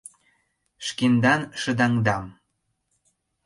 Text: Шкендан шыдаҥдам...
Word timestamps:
Шкендан 0.87 1.41
шыдаҥдам... 1.61 2.25